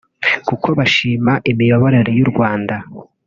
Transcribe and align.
kuko 0.47 0.67
bashima 0.77 1.33
imiyoborere 1.51 2.11
y’u 2.19 2.27
Rwanda 2.31 2.75